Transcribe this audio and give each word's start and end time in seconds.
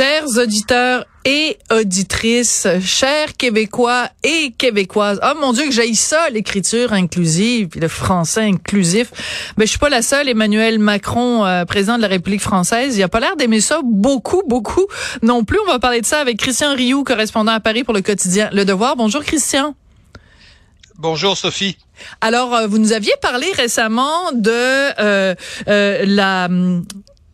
Chers 0.00 0.38
auditeurs 0.38 1.04
et 1.26 1.58
auditrices, 1.70 2.66
chers 2.82 3.36
Québécois 3.36 4.08
et 4.24 4.54
Québécoises. 4.56 5.20
Oh 5.22 5.38
mon 5.38 5.52
Dieu, 5.52 5.66
que 5.66 5.72
j'aille 5.72 5.94
ça, 5.94 6.30
l'écriture 6.30 6.94
inclusive, 6.94 7.68
le 7.78 7.86
français 7.86 8.44
inclusif. 8.44 9.12
Mais 9.58 9.66
je 9.66 9.72
suis 9.72 9.78
pas 9.78 9.90
la 9.90 10.00
seule. 10.00 10.26
Emmanuel 10.30 10.78
Macron, 10.78 11.44
euh, 11.44 11.66
président 11.66 11.98
de 11.98 12.00
la 12.00 12.08
République 12.08 12.40
française, 12.40 12.96
il 12.96 13.02
a 13.02 13.08
pas 13.08 13.20
l'air 13.20 13.36
d'aimer 13.36 13.60
ça 13.60 13.80
beaucoup, 13.84 14.42
beaucoup 14.46 14.86
non 15.20 15.44
plus. 15.44 15.58
On 15.66 15.70
va 15.70 15.78
parler 15.78 16.00
de 16.00 16.06
ça 16.06 16.20
avec 16.20 16.38
Christian 16.38 16.74
Rioux, 16.74 17.04
correspondant 17.04 17.52
à 17.52 17.60
Paris 17.60 17.84
pour 17.84 17.92
le 17.92 18.00
quotidien 18.00 18.48
Le 18.54 18.64
Devoir. 18.64 18.96
Bonjour 18.96 19.22
Christian. 19.22 19.74
Bonjour 21.00 21.34
Sophie. 21.34 21.78
Alors, 22.20 22.54
euh, 22.54 22.66
vous 22.66 22.76
nous 22.76 22.92
aviez 22.92 23.14
parlé 23.22 23.46
récemment 23.52 24.32
de 24.32 24.50
euh, 24.50 25.34
euh, 25.68 26.04
la 26.06 26.46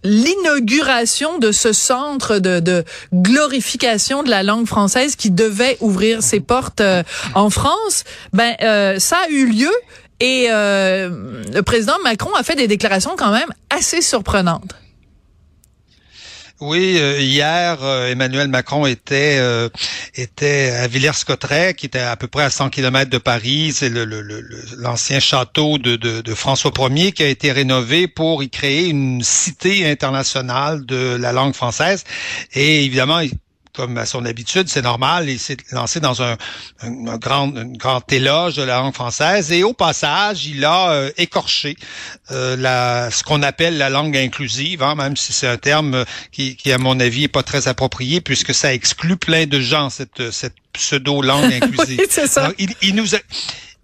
l'inauguration 0.06 1.38
de 1.38 1.50
ce 1.50 1.72
centre 1.72 2.38
de, 2.38 2.60
de, 2.60 2.84
glorification 3.12 4.22
de 4.22 4.30
la 4.30 4.42
langue 4.42 4.66
française 4.66 5.16
qui 5.16 5.30
devait 5.30 5.76
ouvrir 5.80 6.22
ses 6.22 6.40
portes 6.40 6.80
euh, 6.80 7.02
en 7.34 7.50
France, 7.50 8.04
ben 8.32 8.54
euh, 8.62 8.98
ça 8.98 9.18
a 9.26 9.28
eu 9.28 9.46
lieu 9.46 9.72
et 10.20 10.46
euh, 10.50 11.42
le 11.52 11.62
président 11.62 11.96
Macron 12.04 12.34
a 12.34 12.42
fait 12.42 12.54
des 12.54 12.68
déclarations 12.68 13.16
quand 13.16 13.32
même 13.32 13.52
assez 13.70 14.00
surprenantes. 14.00 14.74
Oui, 16.60 16.96
euh, 16.98 17.20
hier, 17.20 17.82
euh, 17.82 18.10
Emmanuel 18.10 18.48
Macron 18.48 18.86
était 18.86 19.36
euh, 19.38 19.68
était 20.14 20.70
à 20.70 20.86
Villers-Cotterêts, 20.86 21.74
qui 21.74 21.84
était 21.84 21.98
à 21.98 22.16
peu 22.16 22.28
près 22.28 22.44
à 22.44 22.50
100 22.50 22.70
km 22.70 23.10
de 23.10 23.18
Paris. 23.18 23.72
C'est 23.74 23.90
l'ancien 24.78 25.16
le, 25.16 25.20
château 25.20 25.76
de, 25.76 25.96
de, 25.96 26.22
de, 26.22 26.34
François 26.34 26.72
Ier 26.78 27.12
qui 27.12 27.22
a 27.22 27.28
été 27.28 27.52
rénové 27.52 28.08
pour 28.08 28.42
y 28.42 28.48
créer 28.48 28.88
une 28.88 29.22
cité 29.22 29.86
internationale 29.90 30.86
de 30.86 31.18
la 31.20 31.32
langue 31.32 31.54
française. 31.54 32.04
Et 32.54 32.86
évidemment, 32.86 33.20
comme 33.76 33.98
à 33.98 34.06
son 34.06 34.24
habitude, 34.24 34.68
c'est 34.68 34.82
normal, 34.82 35.28
il 35.28 35.38
s'est 35.38 35.58
lancé 35.70 36.00
dans 36.00 36.22
un, 36.22 36.36
grand, 37.18 37.48
grand 37.76 38.10
éloge 38.10 38.56
de 38.56 38.62
la 38.62 38.78
langue 38.78 38.94
française 38.94 39.52
et 39.52 39.62
au 39.62 39.74
passage, 39.74 40.46
il 40.46 40.64
a 40.64 40.90
euh, 40.92 41.10
écorché 41.18 41.76
euh, 42.30 42.56
la, 42.56 43.10
ce 43.10 43.22
qu'on 43.22 43.42
appelle 43.42 43.76
la 43.76 43.90
langue 43.90 44.16
inclusive, 44.16 44.82
hein, 44.82 44.94
même 44.94 45.16
si 45.16 45.34
c'est 45.34 45.46
un 45.46 45.58
terme 45.58 46.04
qui, 46.32 46.56
qui, 46.56 46.72
à 46.72 46.78
mon 46.78 46.98
avis, 46.98 47.24
est 47.24 47.28
pas 47.28 47.42
très 47.42 47.68
approprié 47.68 48.22
puisque 48.22 48.54
ça 48.54 48.72
exclut 48.72 49.18
plein 49.18 49.46
de 49.46 49.60
gens, 49.60 49.90
cette, 49.90 50.30
cette 50.30 50.54
pseudo-langue 50.72 51.52
inclusive. 51.62 51.98
oui, 52.00 52.06
c'est 52.08 52.26
ça. 52.26 52.52
il, 52.58 52.70
il, 52.80 52.94
nous 52.94 53.14
a, 53.14 53.18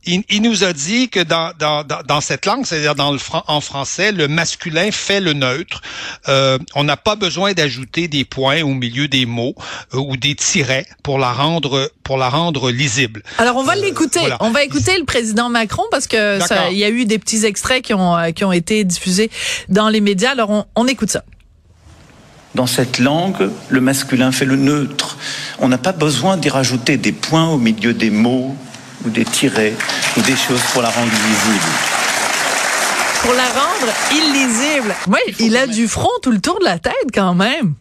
il, 0.04 0.22
il, 0.28 0.42
nous 0.42 0.64
a 0.64 0.72
dit 0.72 1.08
que 1.08 1.20
dans, 1.20 1.52
dans, 1.58 1.84
dans 1.84 2.20
cette 2.20 2.46
langue, 2.46 2.66
c'est-à-dire 2.66 2.94
dans 2.94 3.12
le 3.12 3.18
en 3.46 3.60
français, 3.60 4.12
le 4.12 4.28
masculin 4.28 4.90
fait 4.90 5.20
le 5.20 5.32
neutre. 5.32 5.80
Euh, 6.28 6.58
on 6.74 6.84
n'a 6.84 6.96
pas 6.96 7.16
besoin 7.16 7.52
d'ajouter 7.52 8.08
des 8.08 8.24
points 8.24 8.62
au 8.62 8.74
milieu 8.74 9.08
des 9.08 9.26
mots 9.26 9.54
euh, 9.94 9.98
ou 9.98 10.16
des 10.16 10.34
tirets 10.34 10.86
pour 11.02 11.18
la 11.18 11.32
rendre 11.32 11.90
pour 12.02 12.16
la 12.18 12.28
rendre 12.28 12.70
lisible. 12.70 13.22
Alors 13.38 13.56
on 13.56 13.62
va 13.62 13.74
euh, 13.74 13.80
l'écouter. 13.80 14.20
Voilà. 14.20 14.38
On 14.40 14.50
va 14.50 14.64
écouter 14.64 14.98
le 14.98 15.04
président 15.04 15.48
Macron 15.48 15.84
parce 15.90 16.06
que 16.06 16.40
ça, 16.40 16.70
il 16.70 16.78
y 16.78 16.84
a 16.84 16.90
eu 16.90 17.04
des 17.04 17.18
petits 17.18 17.44
extraits 17.44 17.82
qui 17.82 17.94
ont 17.94 18.16
euh, 18.16 18.30
qui 18.32 18.44
ont 18.44 18.52
été 18.52 18.84
diffusés 18.84 19.30
dans 19.68 19.88
les 19.88 20.00
médias. 20.00 20.32
Alors 20.32 20.50
on, 20.50 20.64
on 20.74 20.86
écoute 20.86 21.10
ça. 21.10 21.24
Dans 22.54 22.66
cette 22.66 22.98
langue, 22.98 23.50
le 23.70 23.80
masculin 23.80 24.30
fait 24.30 24.44
le 24.44 24.56
neutre. 24.56 25.16
On 25.58 25.68
n'a 25.68 25.78
pas 25.78 25.92
besoin 25.92 26.36
d'y 26.36 26.50
rajouter 26.50 26.98
des 26.98 27.12
points 27.12 27.48
au 27.48 27.56
milieu 27.56 27.94
des 27.94 28.10
mots 28.10 28.54
ou 29.04 29.10
des 29.10 29.24
tirets 29.24 29.74
ou 30.16 30.20
des 30.22 30.36
choses 30.36 30.60
pour 30.72 30.82
la 30.82 30.90
rendre 30.90 31.12
illisible. 31.12 31.72
Pour 33.22 33.34
la 33.34 33.44
rendre 33.44 33.92
illisible. 34.10 34.94
Oui, 35.08 35.34
il 35.38 35.56
a 35.56 35.66
du 35.66 35.86
front 35.88 36.10
tout 36.22 36.32
le 36.32 36.40
tour 36.40 36.58
de 36.58 36.64
la 36.64 36.78
tête 36.78 37.10
quand 37.14 37.34
même. 37.34 37.74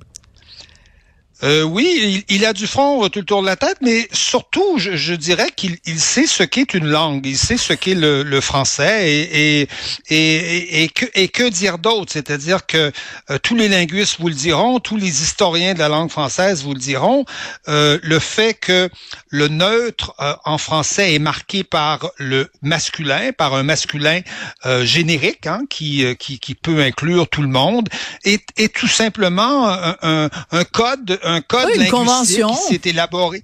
Euh, 1.43 1.63
oui, 1.63 2.23
il, 2.29 2.35
il, 2.35 2.45
a 2.45 2.53
du 2.53 2.67
front 2.67 3.07
tout 3.09 3.19
le 3.19 3.25
tour 3.25 3.41
de 3.41 3.47
la 3.47 3.55
tête, 3.55 3.77
mais 3.81 4.07
surtout, 4.11 4.77
je, 4.77 4.95
je 4.95 5.13
dirais 5.13 5.49
qu'il 5.55 5.77
il 5.85 5.99
sait 5.99 6.27
ce 6.27 6.43
qu'est 6.43 6.73
une 6.73 6.87
langue, 6.87 7.25
il 7.25 7.37
sait 7.37 7.57
ce 7.57 7.73
qu'est 7.73 7.95
le, 7.95 8.23
le, 8.23 8.41
français 8.41 9.11
et, 9.11 9.61
et, 9.61 9.67
et, 10.09 10.83
et, 10.83 10.89
que, 10.89 11.05
et 11.15 11.27
que 11.27 11.49
dire 11.49 11.77
d'autre, 11.77 12.11
c'est-à-dire 12.13 12.65
que 12.65 12.91
euh, 13.29 13.37
tous 13.41 13.55
les 13.55 13.67
linguistes 13.69 14.17
vous 14.19 14.27
le 14.27 14.33
diront, 14.33 14.79
tous 14.79 14.97
les 14.97 15.21
historiens 15.23 15.73
de 15.73 15.79
la 15.79 15.89
langue 15.89 16.11
française 16.11 16.63
vous 16.63 16.73
le 16.73 16.79
diront, 16.79 17.25
euh, 17.67 17.97
le 18.03 18.19
fait 18.19 18.53
que 18.53 18.89
le 19.29 19.47
neutre 19.47 20.13
euh, 20.19 20.33
en 20.45 20.57
français 20.57 21.13
est 21.13 21.19
marqué 21.19 21.63
par 21.63 22.11
le 22.17 22.49
masculin, 22.61 23.31
par 23.31 23.55
un 23.55 23.63
masculin 23.63 24.21
euh, 24.65 24.85
générique 24.85 25.47
hein, 25.47 25.61
qui, 25.69 26.05
qui, 26.17 26.39
qui 26.39 26.55
peut 26.55 26.81
inclure 26.81 27.27
tout 27.27 27.41
le 27.41 27.47
monde, 27.47 27.89
est, 28.23 28.43
est 28.57 28.73
tout 28.73 28.87
simplement 28.87 29.69
un, 29.69 30.29
un, 30.51 30.63
code 30.63 31.19
code 31.39 31.69
oui, 31.73 31.85
une 31.85 31.89
convention. 31.89 32.49
qui 32.49 32.73
s'est 32.73 32.89
élaboré 32.89 33.41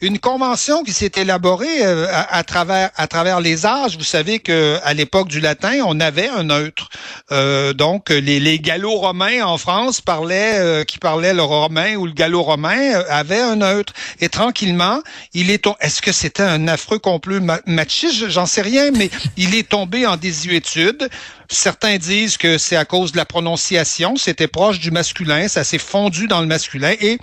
une 0.00 0.18
convention 0.18 0.82
qui 0.84 0.92
s'est 0.92 1.12
élaborée 1.16 1.84
euh, 1.84 2.06
à, 2.10 2.36
à, 2.36 2.44
travers 2.44 2.90
à 2.96 3.06
travers 3.06 3.40
les 3.40 3.66
âges. 3.66 3.96
Vous 3.96 4.04
savez 4.04 4.38
que 4.38 4.78
à 4.84 4.94
l'époque 4.94 5.28
du 5.28 5.40
latin, 5.40 5.80
on 5.86 6.00
avait 6.00 6.28
un 6.28 6.44
neutre. 6.44 6.88
Euh, 7.32 7.72
donc 7.72 8.10
les, 8.10 8.40
les 8.40 8.58
gallo-romains 8.58 9.44
en 9.44 9.58
France 9.58 10.00
parlaient 10.00 10.58
euh, 10.58 10.84
qui 10.84 10.98
parlaient 10.98 11.34
le 11.34 11.42
romain 11.42 11.96
ou 11.96 12.06
le 12.06 12.12
gallo-romain 12.12 12.94
euh, 12.94 13.04
avaient 13.08 13.40
un 13.40 13.56
neutre. 13.56 13.92
Et 14.20 14.28
tranquillement, 14.28 15.00
il 15.32 15.50
est 15.50 15.66
est-ce 15.80 16.02
que 16.02 16.12
c'était 16.12 16.42
un 16.42 16.68
affreux 16.68 16.98
complot 16.98 17.40
machiste? 17.66 18.28
J'en 18.28 18.46
sais 18.46 18.62
rien, 18.62 18.90
mais 18.92 19.10
il 19.36 19.54
est 19.54 19.68
tombé 19.68 20.06
en 20.06 20.16
désuétude. 20.16 21.08
Certains 21.48 21.96
disent 21.96 22.36
que 22.36 22.58
c'est 22.58 22.76
à 22.76 22.84
cause 22.84 23.12
de 23.12 23.16
la 23.16 23.24
prononciation, 23.24 24.16
c'était 24.16 24.48
proche 24.48 24.80
du 24.80 24.90
masculin, 24.90 25.46
ça 25.46 25.62
s'est 25.62 25.78
fondu 25.78 26.26
dans 26.26 26.40
le 26.40 26.46
masculin 26.46 26.94
et 27.00 27.18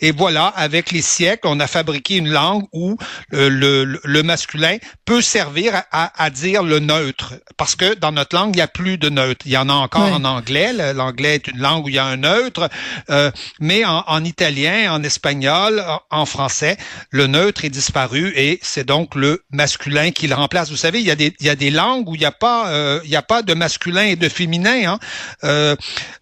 et 0.00 0.12
voilà, 0.12 0.48
avec 0.48 0.92
les 0.92 1.00
siècles, 1.00 1.46
on 1.48 1.58
a 1.58 1.66
fabriqué 1.66 2.15
une 2.16 2.28
langue 2.28 2.64
où 2.72 2.96
le, 3.30 3.48
le, 3.48 4.00
le 4.02 4.22
masculin 4.22 4.78
peut 5.04 5.20
servir 5.20 5.82
à, 5.92 6.22
à, 6.22 6.30
dire 6.30 6.62
le 6.62 6.78
neutre, 6.78 7.34
parce 7.56 7.76
que 7.76 7.94
dans 7.94 8.12
notre 8.12 8.34
langue, 8.36 8.54
il 8.54 8.58
n'y 8.58 8.62
a 8.62 8.68
plus 8.68 8.98
de 8.98 9.08
neutre. 9.08 9.46
Il 9.46 9.52
y 9.52 9.56
en 9.56 9.68
a 9.68 9.72
encore 9.72 10.06
oui. 10.06 10.12
en 10.12 10.24
anglais. 10.24 10.72
L'anglais 10.94 11.36
est 11.36 11.48
une 11.48 11.58
langue 11.58 11.84
où 11.86 11.88
il 11.88 11.94
y 11.94 11.98
a 11.98 12.04
un 12.04 12.16
neutre, 12.16 12.68
euh, 13.10 13.30
mais 13.60 13.84
en, 13.84 14.04
en, 14.06 14.24
italien, 14.24 14.92
en 14.92 15.02
espagnol, 15.02 15.84
en, 15.86 16.00
en, 16.10 16.26
français, 16.26 16.76
le 17.10 17.26
neutre 17.26 17.64
est 17.64 17.70
disparu 17.70 18.32
et 18.36 18.58
c'est 18.62 18.84
donc 18.84 19.14
le 19.14 19.44
masculin 19.50 20.10
qui 20.10 20.26
le 20.26 20.34
remplace. 20.34 20.70
Vous 20.70 20.76
savez, 20.76 21.00
il 21.00 21.06
y 21.06 21.10
a 21.10 21.16
des, 21.16 21.34
il 21.40 21.46
y 21.46 21.50
a 21.50 21.56
des 21.56 21.70
langues 21.70 22.08
où 22.08 22.14
il 22.14 22.20
n'y 22.20 22.26
a 22.26 22.32
pas, 22.32 22.68
euh, 22.68 23.00
il 23.04 23.10
y 23.10 23.16
a 23.16 23.22
pas 23.22 23.42
de 23.42 23.54
masculin 23.54 24.04
et 24.04 24.16
de 24.16 24.28
féminin. 24.28 24.92
Hein. 24.92 24.98
Euh, 25.44 25.76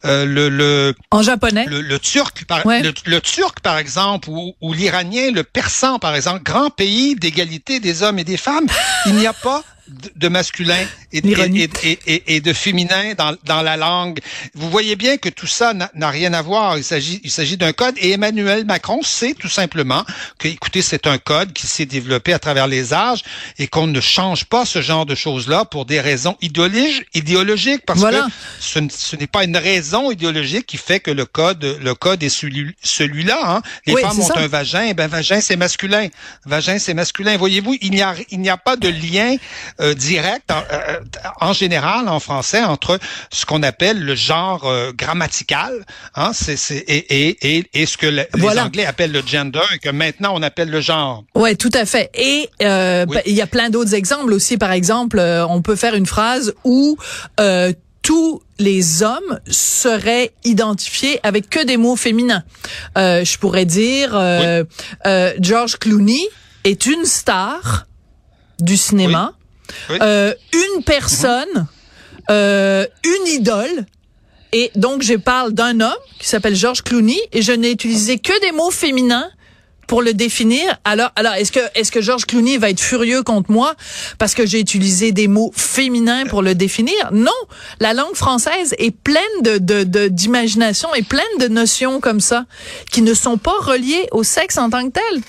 le, 0.05 0.49
le, 0.49 0.95
en 1.11 1.23
japonais, 1.23 1.67
le, 1.67 1.81
le 1.81 1.99
turc, 1.99 2.45
par, 2.47 2.65
ouais. 2.67 2.83
le, 2.83 2.93
le 3.07 3.21
turc 3.21 3.61
par 3.61 3.79
exemple, 3.79 4.29
ou, 4.31 4.55
ou 4.61 4.73
l'iranien, 4.73 5.31
le 5.31 5.45
persan, 5.45 5.84
par 6.01 6.15
exemple, 6.15 6.43
grand 6.43 6.71
pays 6.71 7.15
d'égalité 7.15 7.79
des 7.79 8.03
hommes 8.03 8.19
et 8.19 8.25
des 8.25 8.37
femmes, 8.37 8.67
il 9.07 9.15
n'y 9.15 9.27
a 9.27 9.33
pas 9.33 9.63
de 9.89 10.29
masculin 10.29 10.87
et, 11.13 11.19
et, 11.19 11.99
et, 12.07 12.37
et, 12.37 12.41
de 12.41 12.53
féminin 12.53 13.15
dans, 13.17 13.37
dans 13.45 13.63
la 13.63 13.77
langue. 13.77 14.21
Vous 14.55 14.71
voyez 14.71 14.97
bien 14.97 15.19
que 15.19 15.29
tout 15.29 15.47
ça 15.47 15.75
n'a 15.75 16.11
rien 16.11 16.33
à 16.33 16.43
voir. 16.43 16.79
Il 16.79 16.85
s'agit 16.85 17.21
il 17.23 17.31
s'agit 17.31 17.57
d'un 17.57 17.73
code 17.73 17.95
et 17.99 18.13
Emmanuel 18.13 18.65
Macron 18.65 19.03
sait 19.03 19.35
tout 19.35 19.49
simplement 19.49 20.05
que, 20.39 20.49
écoutez, 20.49 20.83
c'est 20.83 21.07
un 21.07 21.19
code 21.19 21.53
qui 21.53 21.67
s'est 21.67 21.87
développé 21.87 22.33
à 22.33 22.39
travers 22.39 22.67
les 22.67 22.95
âges 22.95 23.23
et 23.59 23.67
qu'on 23.67 23.87
ne 23.87 24.01
change 24.01 24.45
pas 24.45 24.65
ce 24.65 24.81
genre 24.81 25.07
de 25.07 25.15
choses-là 25.15 25.65
pour 25.65 25.85
des 25.85 26.01
raisons 26.01 26.37
idéologiques, 26.41 27.85
parce 27.87 28.01
voilà. 28.01 28.23
que 28.23 28.33
ce, 28.61 28.81
ce 28.91 29.17
n'est 29.17 29.27
pas 29.27 29.45
une 29.45 29.57
raison 29.57 30.11
idéologique 30.11 30.67
qui 30.67 30.77
fait 30.77 31.01
que 31.01 31.11
le 31.11 31.27
code 31.27 31.79
le 31.81 31.95
code 31.95 32.23
est 32.23 32.29
celui, 32.29 32.75
celui-là. 32.83 33.39
Hein. 33.45 33.63
Les 33.87 33.95
oui, 33.95 34.03
femmes 34.03 34.21
ont 34.21 34.27
ça. 34.27 34.39
un 34.39 34.47
vagin, 34.47 34.83
et 34.85 34.95
ben 34.95 35.09
vagin 35.09 35.41
c'est 35.41 35.57
masculin. 35.57 36.09
Vagin 36.45 36.79
c'est 36.79 36.95
masculin. 36.95 37.37
Voyez-vous, 37.37 37.77
il 37.81 37.91
n'y 37.91 38.03
a 38.03 38.15
il 38.31 38.41
n'y 38.41 38.49
a 38.49 38.57
pas 38.57 38.77
de 38.77 38.89
lien 38.89 39.37
euh, 39.81 39.95
direct 39.95 40.51
en, 40.51 40.63
euh, 40.73 41.01
en, 41.41 41.53
général 41.53 42.09
en 42.09 42.21
français 42.21 42.63
entre 42.63 42.99
ce 43.33 43.47
qu'on 43.47 43.63
appelle 43.63 44.01
le 44.01 44.15
genre 44.15 44.65
euh, 44.65 44.93
grammatical 44.93 45.85
hein, 46.15 46.31
c'est, 46.33 46.57
c'est, 46.57 46.77
et, 46.77 47.29
et, 47.29 47.57
et, 47.59 47.67
et, 47.75 47.87
ce 47.87 47.97
que 47.97 48.07
le, 48.07 48.27
voilà. 48.35 48.63
les 48.63 48.67
Anglais 48.67 48.87
appellent 48.87 49.13
le 49.13 49.23
gender 49.27 49.61
et 49.75 49.79
que 49.79 49.91
maintenant 49.91 50.33
on 50.35 50.43
appelle 50.43 50.71
le 50.71 50.81
genre. 50.81 51.25
Ouais, 51.35 51.55
tout 51.57 51.71
à 51.75 51.87
fait. 51.87 52.11
Et 52.15 52.49
euh, 52.63 53.07
oui. 53.09 53.19
il 53.27 53.35
y 53.35 53.43
a 53.43 53.47
plein 53.47 53.71
d'autres 53.71 53.95
exemples 53.95 54.33
aussi. 54.33 54.57
Par 54.59 54.73
exemple, 54.73 55.19
euh, 55.19 55.47
on 55.47 55.63
peut 55.63 55.77
faire 55.77 55.95
une 55.95 56.07
phrase 56.07 56.55
où 56.65 56.97
tous 58.05 58.43
les 58.59 59.03
hommes 59.03 59.41
seraient 59.49 60.33
identifiés 60.45 61.19
avec 61.23 61.49
que 61.49 61.65
des 61.65 61.79
mots 61.79 61.97
féminins. 61.97 62.45
Euh, 62.97 63.25
je 63.25 63.39
pourrais 63.39 63.65
dire 63.65 64.15
euh, 64.15 64.63
oui. 64.63 64.87
euh, 65.07 65.33
George 65.41 65.79
Clooney 65.79 66.23
est 66.65 66.87
une 66.87 67.07
star 67.07 67.87
du 68.61 68.77
cinéma. 68.77 69.33
Oui. 69.33 69.44
Euh, 69.91 70.35
une 70.53 70.85
personne, 70.85 71.67
-hmm. 72.29 72.89
une 73.05 73.27
idole 73.29 73.87
Et 74.57 74.71
donc, 74.77 75.03
je 75.03 75.15
parle 75.15 75.53
d'un 75.53 75.81
homme 75.81 76.03
qui 76.21 76.29
s'appelle 76.29 76.55
Georges 76.55 76.83
Clooney 76.83 77.19
et 77.33 77.43
je 77.43 77.51
n'ai 77.51 77.73
utilisé 77.73 78.19
que 78.19 78.41
des 78.41 78.53
mots 78.53 78.71
féminins 78.71 79.29
pour 79.89 80.01
le 80.01 80.15
définir. 80.15 80.79
Alors, 80.85 81.11
alors 81.17 81.35
est-ce 81.35 81.51
que 81.51 81.59
est-ce 81.75 81.91
que 81.91 82.01
Georges 82.01 82.25
Clooney 82.25 82.57
va 82.57 82.71
être 82.71 82.81
furieux 82.81 83.25
contre 83.25 83.51
moi 83.51 83.75
parce 84.17 84.33
que 84.33 84.47
j'ai 84.47 84.61
utilisé 84.61 85.11
des 85.11 85.27
mots 85.27 85.53
féminins 85.57 86.25
pour 86.27 86.41
le 86.41 86.55
définir? 86.55 87.11
Non, 87.11 87.33
la 87.81 87.95
langue 87.95 88.15
française 88.15 88.77
est 88.79 88.93
pleine 88.93 89.43
de 89.43 90.09
d'imagination 90.09 90.89
de, 90.93 90.99
et 90.99 91.03
pleine 91.03 91.37
de 91.41 91.49
notions 91.49 91.99
comme 91.99 92.21
ça 92.21 92.47
qui 92.93 93.03
ne 93.03 93.13
sont 93.13 93.39
pas 93.39 93.59
reliées 93.59 94.07
au 94.13 94.23
sexe 94.23 94.57
en 94.57 94.71
tant 94.71 94.85
que 94.87 94.93
tel. 94.93 95.23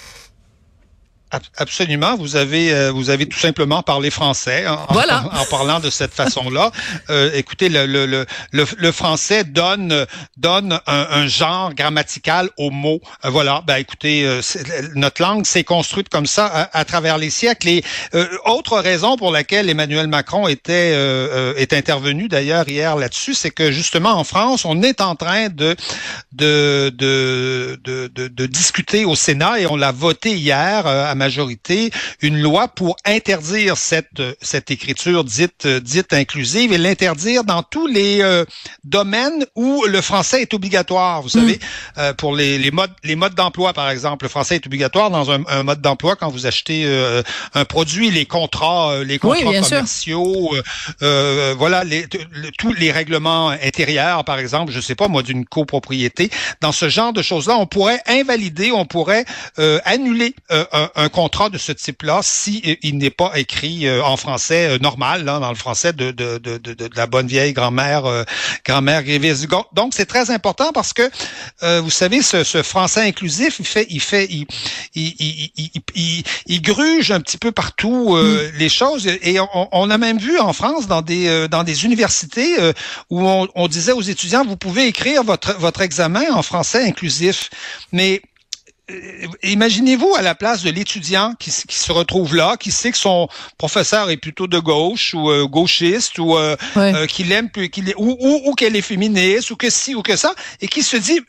Absolument. 1.58 2.16
Vous 2.16 2.36
avez, 2.36 2.74
euh, 2.74 2.92
vous 2.92 3.10
avez 3.10 3.26
tout 3.28 3.40
simplement 3.40 3.82
parlé 3.84 4.10
français 4.10 4.68
en, 4.68 4.86
voilà. 4.90 5.24
en, 5.34 5.46
parlant 5.46 5.80
de 5.80 5.90
cette 5.90 6.14
façon-là. 6.14 6.72
Euh, 7.10 7.30
écoutez, 7.34 7.70
le, 7.70 7.86
le, 7.86 8.06
le, 8.06 8.26
le, 8.52 8.92
français 8.92 9.44
donne, 9.44 10.06
donne 10.38 10.80
un, 10.88 11.08
un 11.12 11.28
genre 11.28 11.74
grammatical 11.74 12.50
aux 12.58 12.72
mots. 12.72 13.00
Euh, 13.24 13.30
voilà. 13.30 13.62
Ben, 13.68 13.76
écoutez, 13.78 14.26
euh, 14.26 14.42
notre 14.96 15.22
langue 15.22 15.46
s'est 15.46 15.64
construite 15.64 16.10
comme 16.10 16.26
ça 16.26 16.46
à, 16.48 16.80
à, 16.80 16.86
travers 16.86 17.18
les 17.18 17.30
siècles. 17.30 17.68
Et 17.70 17.84
autre 18.46 18.80
raison 18.80 19.18
pour 19.18 19.32
laquelle 19.32 19.70
Emmanuel 19.70 20.08
Macron 20.08 20.48
était, 20.48 20.94
est 21.58 21.74
intervenu 21.74 22.28
d'ailleurs 22.28 22.68
hier 22.68 22.96
là-dessus, 22.96 23.34
c'est 23.34 23.52
que 23.52 23.72
justement 23.72 24.14
en 24.14 24.24
France, 24.24 24.66
on 24.66 24.82
est 24.82 25.02
en 25.02 25.16
train 25.16 25.50
de, 25.50 25.76
de, 26.34 26.92
de, 26.96 27.80
de, 27.84 28.08
de, 28.14 28.28
de 28.28 28.46
discuter 28.46 29.06
au 29.06 29.16
Sénat 29.16 29.60
et 29.60 29.68
on 29.68 29.76
l'a 29.76 29.92
voté 29.92 30.36
hier 30.36 30.88
à 30.88 31.14
majorité 31.26 31.92
une 32.22 32.40
loi 32.40 32.68
pour 32.68 32.96
interdire 33.04 33.78
cette 33.78 34.22
cette 34.42 34.70
écriture 34.70 35.24
dite 35.24 35.66
dite 35.68 36.14
inclusive 36.14 36.72
et 36.72 36.78
l'interdire 36.78 37.44
dans 37.44 37.64
tous 37.64 37.88
les 37.88 38.22
euh, 38.22 38.46
domaines 38.84 39.46
où 39.56 39.86
le 39.96 40.02
français 40.02 40.42
est 40.44 40.54
obligatoire. 40.54 41.24
Vous 41.24 41.30
savez, 41.30 41.56
mm. 41.56 42.00
euh, 42.00 42.14
pour 42.14 42.36
les, 42.36 42.58
les 42.60 42.72
modes 42.72 42.96
les 43.04 43.16
modes 43.16 43.34
d'emploi 43.34 43.74
par 43.74 43.90
exemple, 43.90 44.26
le 44.26 44.30
français 44.30 44.56
est 44.56 44.66
obligatoire 44.68 45.10
dans 45.10 45.32
un, 45.32 45.42
un 45.48 45.64
mode 45.64 45.82
d'emploi 45.82 46.16
quand 46.16 46.30
vous 46.30 46.46
achetez 46.46 46.84
euh, 46.86 47.24
un 47.56 47.66
produit, 47.66 48.12
les 48.12 48.28
contrats 48.28 49.04
les 49.04 49.18
contrats 49.18 49.54
commerciaux, 49.62 50.56
voilà 51.62 51.84
les, 51.84 52.08
tous 52.60 52.74
les 52.74 52.92
règlements 52.92 53.50
intérieurs 53.50 54.24
par 54.26 54.38
exemple, 54.38 54.72
je 54.72 54.80
sais 54.80 54.96
pas 55.02 55.08
moi 55.08 55.24
d'une 55.24 55.46
copropriété, 55.46 56.30
dans 56.62 56.72
ce 56.72 56.88
genre 56.90 57.14
de 57.14 57.24
choses-là, 57.24 57.56
on 57.58 57.66
pourrait 57.66 58.02
invalider, 58.08 58.72
on 58.72 58.86
pourrait 58.86 59.26
annuler 59.86 60.36
un, 60.50 60.90
un 60.96 61.10
contrat 61.16 61.50
de 61.50 61.58
ce 61.58 61.72
type-là 61.72 62.20
si 62.22 62.62
euh, 62.68 62.76
il 62.82 62.98
n'est 62.98 63.10
pas 63.10 63.32
écrit 63.36 63.88
euh, 63.88 64.04
en 64.04 64.18
français 64.18 64.68
euh, 64.68 64.80
normal, 64.80 65.24
là, 65.24 65.40
dans 65.40 65.50
le 65.50 65.56
français 65.56 65.94
de, 65.94 66.12
de, 66.12 66.38
de, 66.38 66.58
de, 66.58 66.90
la 66.94 67.08
bonne 67.08 67.28
vieille 67.28 67.54
grand-mère 67.54 68.04
grand-mère 68.66 69.02
grévise. 69.02 69.48
Donc 69.74 69.94
c'est 69.96 70.06
très 70.06 70.30
important 70.30 70.72
parce 70.74 70.92
que 70.92 71.10
vous 71.80 71.90
savez 71.90 72.22
ce, 72.22 72.44
ce, 72.44 72.62
français 72.64 73.02
inclusif, 73.02 73.56
il 73.60 73.66
fait 73.66 73.88
il 73.90 74.02
fait 74.02 74.28
il 74.30 74.46
il, 74.94 75.14
il, 75.56 75.70
il, 75.96 76.24
il 76.48 76.62
gruge 76.62 77.12
un 77.12 77.22
petit 77.22 77.38
peu 77.38 77.52
partout 77.52 78.16
mm. 78.16 78.58
les 78.58 78.70
choses 78.70 79.08
et 79.08 79.40
on, 79.40 79.70
on, 79.72 79.90
a 79.90 79.98
même 79.98 80.18
vu 80.18 80.38
en 80.40 80.52
France 80.52 80.88
dans 80.88 81.02
des 81.02 81.48
dans 81.48 81.64
des 81.64 81.86
universités 81.86 82.50
où 83.10 83.26
on, 83.26 83.48
on 83.56 83.68
disait 83.68 83.94
aux 83.94 84.02
étudiants 84.02 84.44
vous 84.46 84.58
pouvez 84.58 84.88
écrire 84.88 85.24
votre 85.24 85.58
votre 85.60 85.82
examen 85.82 86.26
en 86.34 86.44
français 86.44 86.84
inclusif, 86.84 87.50
mais 87.92 88.22
euh, 88.22 88.35
imaginez-vous 89.42 90.14
à 90.16 90.22
la 90.22 90.36
place 90.36 90.62
de 90.62 90.70
l'étudiant 90.70 91.34
qui, 91.40 91.52
qui, 91.68 91.76
se 91.76 91.92
retrouve 91.92 92.36
là, 92.36 92.56
qui 92.58 92.72
sait 92.72 92.92
que 92.92 92.98
son 92.98 93.28
professeur 93.58 94.12
est 94.12 94.18
plutôt 94.18 94.46
de 94.46 94.60
gauche 94.60 95.14
ou 95.16 95.32
euh, 95.32 95.48
gauchiste 95.48 96.20
ou 96.20 96.38
euh, 96.38 96.56
qu'il 97.08 97.32
aime 97.32 97.50
qu'il 97.50 97.94
ou, 97.98 98.16
ou, 98.20 98.42
ou 98.46 98.54
qu'elle 98.54 98.76
est 98.76 98.82
féministe 98.82 99.50
ou 99.50 99.56
que 99.56 99.70
si 99.72 99.96
ou 99.96 100.04
que 100.04 100.16
ça 100.16 100.36
et 100.62 100.68
qui 100.68 100.84
se 100.84 100.98
dit 100.98 101.20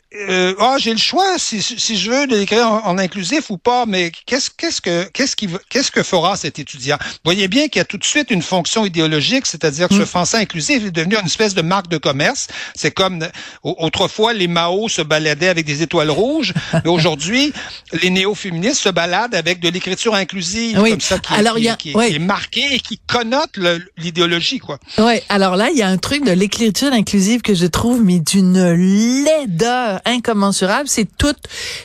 ah 0.58 0.76
j'ai 0.78 0.92
le 0.92 0.98
choix 0.98 1.38
si, 1.38 1.62
si 1.62 1.96
je 1.96 2.10
veux 2.10 2.26
l'écrire 2.26 2.66
en, 2.66 2.86
en, 2.86 2.98
inclusif 2.98 3.50
ou 3.50 3.58
pas 3.58 3.84
mais 3.86 4.12
qu'est-ce 4.26 4.50
qu'est-ce 4.50 4.80
que 4.80 5.04
qu'est-ce 5.12 5.36
qui 5.36 5.48
qu'est-ce 5.68 5.90
que 5.90 6.02
fera 6.02 6.36
cet 6.36 6.58
étudiant? 6.58 6.98
Voyez 7.24 7.48
bien 7.48 7.68
qu'il 7.68 7.80
y 7.80 7.82
a 7.82 7.84
tout 7.84 7.98
de 7.98 8.04
suite 8.04 8.30
une 8.30 8.42
fonction 8.42 8.84
idéologique, 8.84 9.46
c'est-à-dire 9.46 9.88
que 9.88 9.94
ce 9.94 10.02
mm. 10.02 10.06
français 10.06 10.36
inclusif 10.38 10.84
est 10.84 10.90
devenu 10.90 11.16
une 11.16 11.26
espèce 11.26 11.54
de 11.54 11.62
marque 11.62 11.88
de 11.88 11.98
commerce. 11.98 12.48
C'est 12.74 12.90
comme 12.90 13.26
autrefois 13.62 14.32
les 14.32 14.48
Mao 14.48 14.88
se 14.88 15.02
baladaient 15.02 15.48
avec 15.48 15.64
des 15.64 15.82
étoiles 15.82 16.10
rouges, 16.10 16.52
mais 16.72 16.90
aujourd'hui 16.90 17.45
les 17.92 18.10
néo-féministes 18.10 18.82
se 18.82 18.88
baladent 18.88 19.34
avec 19.34 19.60
de 19.60 19.68
l'écriture 19.68 20.14
inclusive 20.14 20.76
comme 20.76 21.00
ça 21.00 21.18
qui, 21.18 21.34
alors, 21.34 21.58
y 21.58 21.68
a, 21.68 21.76
qui, 21.76 21.90
est 21.90 22.18
marquée 22.18 22.66
et 22.72 22.80
qui 22.80 22.98
connote 23.06 23.58
l'idéologie 23.96 24.58
quoi. 24.58 24.78
Ouais, 24.98 25.22
alors 25.28 25.56
là 25.56 25.70
il 25.70 25.78
y 25.78 25.82
a 25.82 25.88
un 25.88 25.98
truc 25.98 26.24
de 26.24 26.32
l'écriture 26.32 26.92
inclusive 26.92 27.42
que 27.42 27.54
je 27.54 27.66
trouve 27.66 28.02
mais 28.02 28.18
d'une 28.18 29.24
laideur 29.24 30.00
incommensurable, 30.04 30.88
c'est 30.88 31.08
tout 31.16 31.34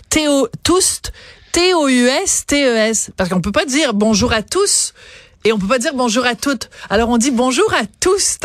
théo 0.10 0.48
tous 0.64 1.02
T-O-U-S, 1.52 2.46
T-E-S. 2.48 3.12
Parce 3.18 3.30
qu'on 3.30 3.42
peut 3.42 3.52
pas 3.52 3.66
dire 3.66 3.94
bonjour 3.94 4.34
à 4.34 4.42
tous. 4.42 4.94
Et 5.44 5.52
on 5.52 5.58
peut 5.58 5.68
pas 5.68 5.80
dire 5.80 5.94
bonjour 5.96 6.26
à 6.26 6.36
toutes. 6.36 6.70
Alors 6.90 7.10
on 7.10 7.18
dit 7.18 7.32
bonjour 7.32 7.74
à 7.74 7.82
tous. 8.00 8.38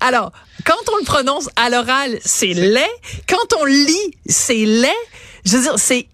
Alors, 0.00 0.32
quand 0.64 0.92
on 0.92 0.98
le 0.98 1.04
prononce 1.04 1.48
à 1.56 1.70
l'oral, 1.70 2.18
c'est 2.24 2.52
laid. 2.52 2.84
Quand 3.28 3.56
on 3.60 3.64
lit, 3.64 4.14
c'est 4.26 4.64
laid. 4.64 4.88
Je 5.44 5.56
veux 5.56 5.62
dire, 5.62 5.78
c'est 5.78 6.06